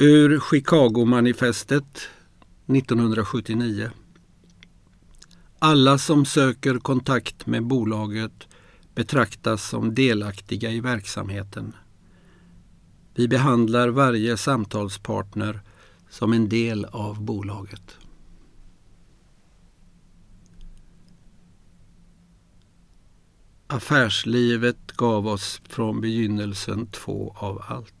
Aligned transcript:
Ur 0.00 0.40
Chicago-manifestet 0.40 2.08
1979. 2.66 3.90
Alla 5.58 5.98
som 5.98 6.24
söker 6.24 6.78
kontakt 6.78 7.46
med 7.46 7.66
bolaget 7.66 8.48
betraktas 8.94 9.68
som 9.68 9.94
delaktiga 9.94 10.70
i 10.70 10.80
verksamheten. 10.80 11.72
Vi 13.14 13.28
behandlar 13.28 13.88
varje 13.88 14.36
samtalspartner 14.36 15.60
som 16.10 16.32
en 16.32 16.48
del 16.48 16.84
av 16.84 17.22
bolaget. 17.22 17.96
Affärslivet 23.66 24.92
gav 24.92 25.26
oss 25.26 25.60
från 25.68 26.00
begynnelsen 26.00 26.86
två 26.86 27.34
av 27.38 27.62
allt. 27.66 27.97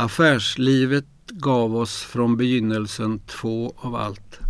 Affärslivet 0.00 1.06
gav 1.26 1.76
oss 1.76 2.02
från 2.02 2.36
begynnelsen 2.36 3.18
två 3.18 3.74
av 3.76 3.94
allt. 3.94 4.40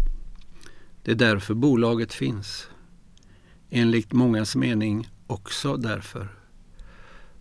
Det 1.03 1.11
är 1.11 1.15
därför 1.15 1.55
bolaget 1.55 2.13
finns. 2.13 2.69
Enligt 3.71 4.13
mångas 4.13 4.57
mening 4.57 5.09
också 5.27 5.77
därför. 5.77 6.29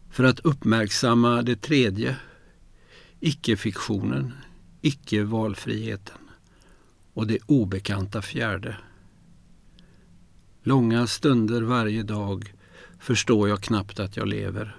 För 0.10 0.24
att 0.24 0.40
uppmärksamma 0.40 1.42
det 1.42 1.56
tredje, 1.56 2.16
icke-fiktionen, 3.20 4.34
icke-valfriheten 4.82 6.30
och 7.14 7.28
det 7.28 7.40
obekanta 7.46 8.22
fjärde. 8.22 8.78
Långa 10.64 11.08
stunder 11.08 11.62
varje 11.62 12.04
dag 12.04 12.54
förstår 13.00 13.50
jag 13.50 13.62
knappt 13.62 14.00
att 14.00 14.18
jag 14.18 14.28
lever. 14.28 14.76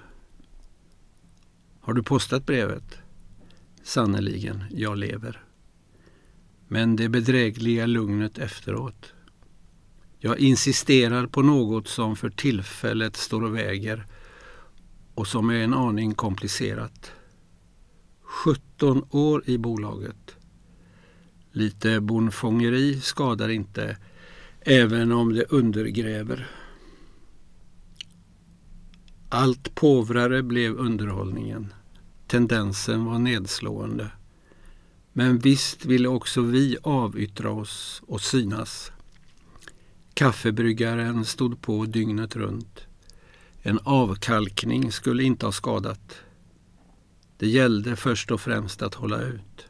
Har 1.81 1.93
du 1.93 2.03
postat 2.03 2.47
brevet? 2.47 2.99
Sannerligen, 3.89 4.65
jag 4.71 4.99
lever. 4.99 5.43
Men 6.67 6.97
det 6.97 7.09
bedrägliga 7.09 7.87
lugnet 7.87 8.39
efteråt. 8.39 9.13
Jag 10.19 10.39
insisterar 10.39 11.27
på 11.27 11.43
något 11.43 11.89
som 11.89 12.17
för 12.17 12.31
tillfället 12.31 13.17
står 13.17 13.45
och 13.45 13.57
väger 13.57 14.07
och 15.15 15.27
som 15.27 15.51
är 15.51 15.55
en 15.55 15.75
aning 15.75 16.15
komplicerat. 16.15 17.13
17 18.23 19.05
år 19.11 19.43
i 19.47 19.59
bolaget. 19.59 20.37
Lite 21.53 22.01
bonfångeri 22.01 23.01
skadar 23.01 23.49
inte, 23.49 23.97
även 24.61 25.13
om 25.13 25.33
det 25.33 25.45
undergräver. 25.45 26.51
Allt 29.29 29.75
påvrare 29.75 30.43
blev 30.43 30.77
underhållningen. 30.77 31.73
Tendensen 32.29 33.05
var 33.05 33.19
nedslående. 33.19 34.11
Men 35.13 35.39
visst 35.39 35.85
ville 35.85 36.09
också 36.09 36.41
vi 36.41 36.77
avyttra 36.83 37.51
oss 37.51 38.03
och 38.07 38.21
synas. 38.21 38.93
Kaffebryggaren 40.15 41.25
stod 41.25 41.63
på 41.63 41.85
dygnet 41.85 42.37
runt. 42.37 42.87
En 43.63 43.79
avkalkning 43.85 44.93
skulle 44.93 45.23
inte 45.23 45.47
ha 45.47 45.53
skadat. 45.53 46.15
Det 47.37 47.49
gällde 47.49 47.97
först 47.97 48.31
och 48.31 48.41
främst 48.41 48.83
att 48.83 48.95
hålla 48.95 49.23
ut. 49.23 49.67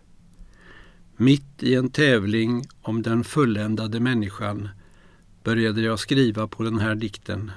Mitt 1.16 1.62
i 1.62 1.74
en 1.74 1.90
tävling 1.90 2.66
om 2.82 3.02
den 3.02 3.24
fulländade 3.24 4.00
människan 4.00 4.68
började 5.44 5.80
jag 5.80 5.98
skriva 5.98 6.48
på 6.48 6.62
den 6.62 6.78
här 6.78 6.94
dikten. 6.94 7.50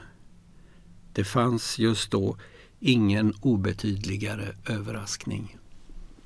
Det 1.14 1.24
fanns 1.24 1.80
just 1.80 2.12
då 2.12 2.38
ingen 2.82 3.34
obetydligare 3.42 4.56
överraskning. 4.70 5.61